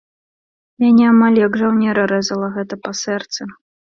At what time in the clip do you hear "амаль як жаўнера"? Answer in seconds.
1.09-2.07